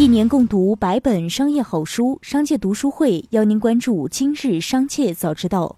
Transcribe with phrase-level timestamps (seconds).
[0.00, 5.76] 一年共读百本商业好书，商界读书会邀您关注今日商界早知道。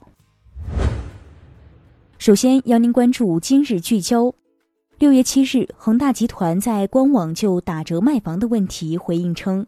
[2.19, 4.33] 首先邀您关注今日聚焦。
[5.01, 9.67] 六月七日，恒大集团在官网就打折卖房的问题回应称，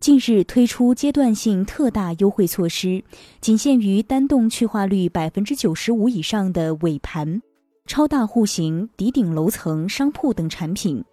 [0.00, 3.04] 近日推出阶段性特大优惠措施，
[3.40, 7.40] 仅限于单栋去化率百分之九十五以上的尾盘、
[7.86, 11.04] 超大户型、底顶楼层商铺等产品。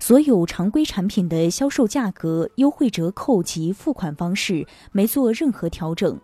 [0.00, 6.18] 所有常规产品的销售价格、优惠折扣及付款方式没做任何调整。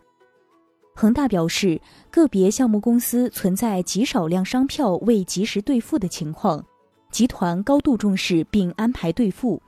[0.95, 6.65] 恒大表示，个别项目公司存在极少量商票未及时兑付的情况，
[7.11, 9.61] 集团高度重视并安排兑付。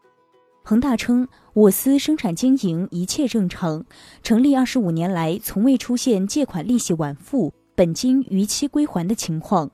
[0.63, 3.85] 恒大称，我司生产经营一切正常，
[4.23, 9.71] 成立二十五年来从未出现借款利息晚付、本金逾期归还的情况。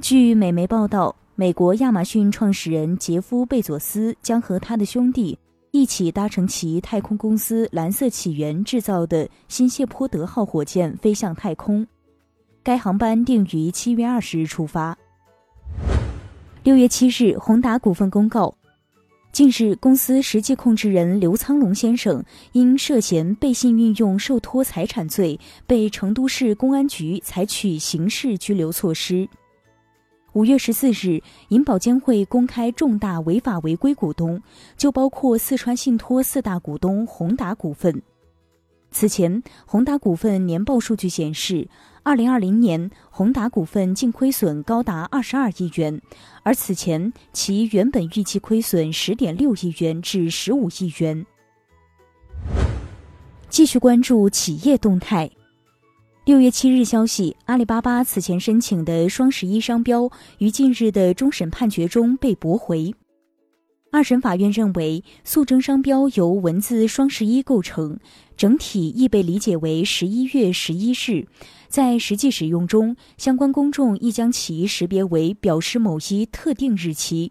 [0.00, 1.16] 据美媒报道。
[1.38, 5.38] 美国亚马逊创始人杰夫·贝佐斯将和他的兄弟
[5.70, 11.86] 一起搭乘其太空公司蓝色起源制造的新谢泼德号火箭飞向太空。
[12.62, 14.96] 该航班定于七月二十日出发。
[16.62, 18.56] 六月七日，宏达股份公告，
[19.30, 29.28] 近日公司实际控制人刘苍龙先生因涉嫌背信运用受托财产罪，被成都市公安局采取刑事拘留措施。
[30.36, 34.42] 五月十四日，银保监会公开重大违法违规股东，
[34.76, 38.02] 就包括四川信托四大股东宏达股份。
[38.90, 41.66] 此前，宏达股份年报数据显示，
[42.02, 46.02] 二零二零年宏达股份净亏损高达二十二亿元，
[46.42, 51.24] 而此前其原本预期亏损十点六亿元至十五亿元。
[53.48, 55.30] 继续关注企业动态。
[56.26, 62.92] 六月七日消息，阿里巴巴此前申请的双十一商标于近日的终审判决中被驳回。
[63.92, 68.00] 二审法院认为，诉争商标由文字“双十一”构成，
[68.36, 71.28] 整体亦被理解为十一月十一日，
[71.68, 77.30] 在实际使用中，相关公众亦将其识别为表示某一特定日期。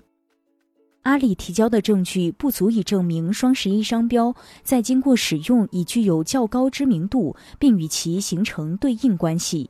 [1.06, 9.70] 阿里提交的证据不足以证明双十一商标在经过使用已具有较高知名度，并与其形成对应关系。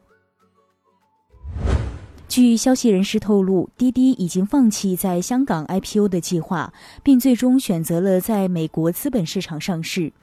[2.30, 10.14] 据消息人士透露，滴滴已经放弃在香港 IPO 的计划，并最终选择了在美国资本市场上市。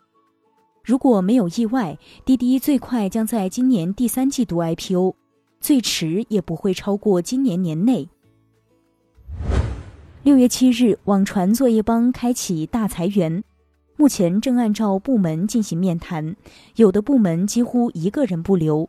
[0.83, 5.15] 如果没有意外，滴滴最快将在今年第三季度 IPO，
[5.61, 8.09] 最迟也不会超过今年年内。
[10.25, 13.43] 六月七日，网传作业帮开启大裁员，
[13.97, 16.37] 目前正按照部门进行面谈，
[16.77, 18.89] 有的部门几乎一个人不留。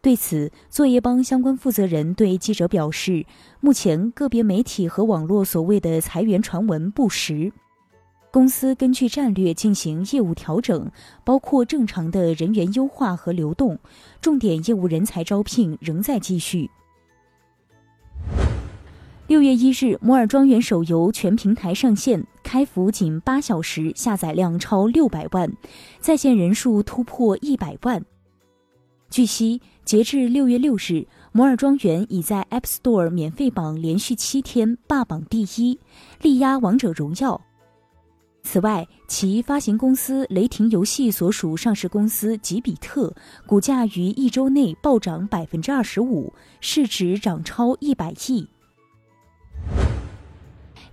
[0.00, 3.26] 对此，作业帮相关负责人对记者表示，
[3.58, 7.52] 目前个别媒体和网络所谓的裁员传闻不实，
[8.30, 10.88] 公司根据战略进行业务调整，
[11.24, 13.76] 包括正常的人员优化和流动，
[14.20, 16.70] 重点业务人才招聘仍在继续。
[19.30, 25.48] 六月一日，摩尔庄园手游全平台上线，开服仅八小时，下载量超六百万，
[26.00, 28.04] 在线人数突破一百万。
[29.08, 35.78] 据悉，截至六月六日，摩尔庄园已在 App Store 免费榜连续七天霸榜第一，
[36.20, 37.40] 力压王者荣耀。
[38.42, 43.14] 此外，其发行公司雷霆游戏所属上市公司吉比特
[43.46, 48.44] 股价于一周内暴涨百分之二十五，市值涨超一百亿。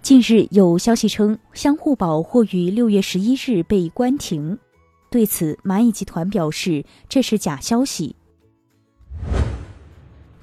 [0.08, 4.58] 近日有消息称，相互宝或于六月十一日被关停。
[5.12, 8.16] 对此，蚂蚁集团表示这是假消息。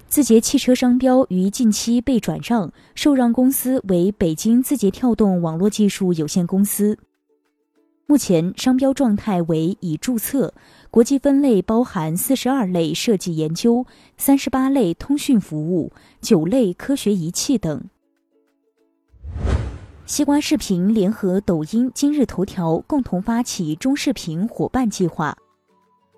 [0.06, 6.98] 字节汽车商标于近期被转让，受让公司为北京字节跳动网络技术有限公司。
[8.04, 10.52] 目前商标状态为已注册，
[10.90, 13.86] 国际分类包含四十二类设计研究、
[14.18, 17.82] 三十八类通讯服务、九类科学仪器等。
[20.06, 25.34] 西瓜视频联合抖音、今日头条共同发起中视频伙伴计划。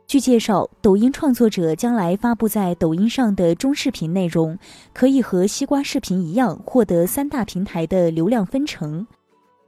[0.08, 4.58] 据介绍，抖音创作者将来发布在抖音上的中视频内容，
[4.92, 9.06] 可以和西瓜视频一样获得三大平台的流量分成。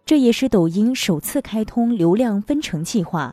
[0.05, 3.33] 这也是抖音首次开通流量分成计划。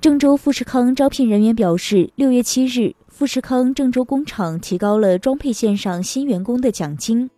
[0.00, 7.30] 郑州富士康招聘人员表示，六月七日，富士康郑州工厂提高了装配线上新员工的奖金。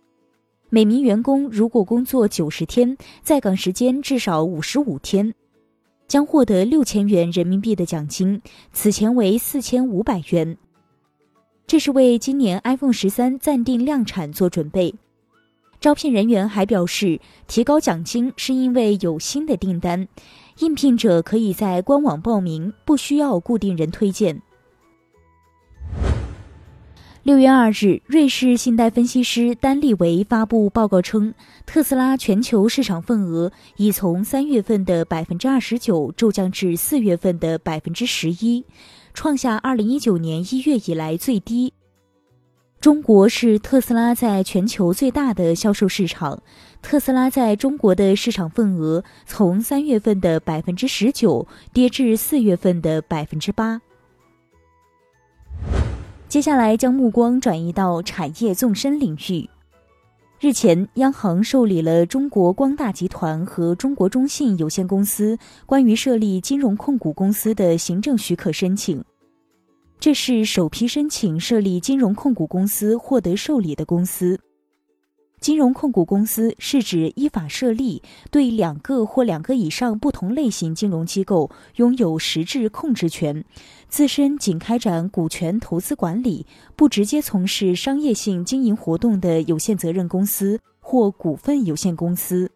[0.71, 5.33] 每名员工如果工作九十天，在岗时间至少五十五天，
[6.07, 8.39] 将获得六千元人民币的奖金，
[8.71, 10.55] 此前为四千五百元。
[11.65, 14.93] 这是为今年 iPhone 十三暂定量产做准备。
[15.79, 20.07] 招聘人员还表示，提高奖金是因为有新的订单，
[20.59, 24.39] 应聘者可以在官网报名，不需要固定人推荐。
[27.29, 31.31] 六月二日，瑞士信贷分析师丹利维发布报告称，
[31.63, 38.65] 特斯拉全球市场份额已从三月份的百分之二十九骤降至四月份的百分之十一，
[39.13, 41.71] 创下二零一九年一月以来最低。
[42.81, 46.41] 中国是特斯拉在全球最大的销售市场，
[46.81, 53.79] 特斯拉在中国的市场份额从三月份的百分之十九跌至四月份的百分之八。
[56.29, 59.49] 接下来将目光转移到产业纵深领域。
[60.39, 65.35] 日前，央行受理了中国光大集团和中国中信有限公司
[65.65, 69.03] 关于设立金融控股公司的行政许可申请。
[69.99, 74.39] 这是首批申请设立金融控股公司获得受理的公司。
[75.39, 83.45] 金融控股公司是指依法设立，对两个或两个以上不同类型金融机构拥有实质控制权，
[83.87, 86.45] 自身仅开展股权投资管理，
[86.75, 92.51] 不直接从事商业性经营活动的有限责任公司或股份有限公司。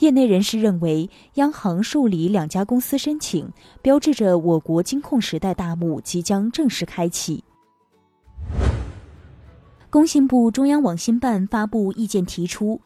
[0.00, 3.48] 业内人士认为，央行受理两家公司申请，
[3.80, 7.42] 标志着我国金控时代大幕即将正式开启。
[9.96, 12.78] 工信部中央网信办发布意见，提出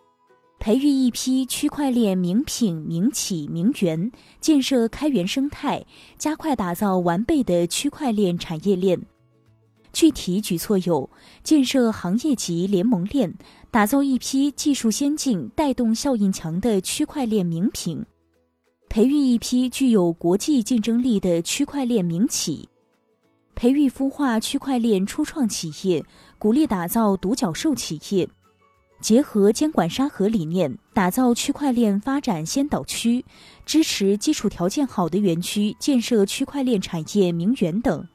[0.60, 5.84] 培育一批区块链名品、名企、名媛，建设开源生态，
[6.16, 9.02] 加快打造完备的区块链产业链。
[9.92, 11.10] 具体举措有：
[11.42, 13.34] 建设行业级联盟链。
[13.72, 18.06] 打造一批技术先进、带动效应强的区块链名品，
[18.88, 22.68] 培育一批具有国际竞争力的区块链名企，
[23.60, 26.02] 培育孵化区块链初创企业，
[26.38, 28.26] 鼓励打造独角兽企业，
[29.02, 33.22] 结合监管沙盒理念，打造区块链发展先导区，
[33.66, 38.08] 支持基础条件好的园区建设区块链产业名园等。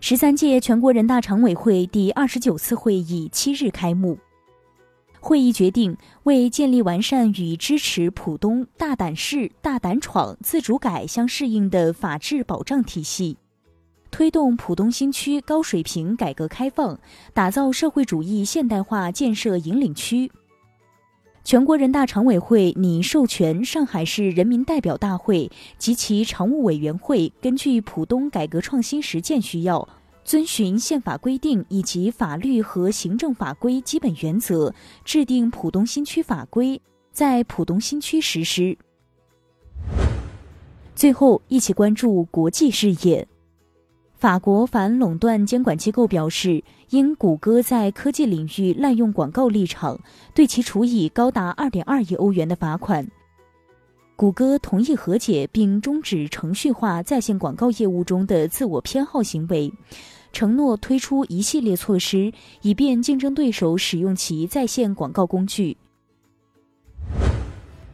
[0.00, 4.18] 十三届全国人大常委会第二十九次会议七日开幕。
[5.20, 13.36] 会议决定，为建立完善与支持浦东大胆试、大胆闯、自主改相适应的法治保障体系，
[14.10, 16.98] 推动浦东新区高水平改革开放，
[17.34, 20.32] 打造社会主义现代化建设引领区，
[21.44, 29.86] 全国人大常委会拟授权上海市人民代表大会及其常务委员会，根据浦东改革创新实践需要。
[30.30, 34.72] 遵循宪法规定以及法律和行政法规基本原则，
[35.04, 36.80] 制定浦东新区法规，
[37.10, 38.78] 在浦东新区实施。
[40.94, 43.26] 最后，一起关注国际事业。
[44.14, 49.98] 法国反垄断监管机构表示，因谷歌在科技领域滥用广告立场，
[50.32, 53.04] 对其处以高达二点二亿欧元的罚款。
[54.14, 59.72] 谷歌同意和解，并终止程序化在线广告业务中的自我偏好行为。
[60.32, 62.32] 承诺推出一系列措施，
[62.62, 65.76] 以便竞争对手使用其在线广告工具。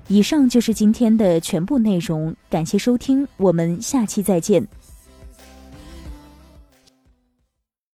[0.08, 4.66] 以上就是今天的全部内容，感谢收听，我们下期再见。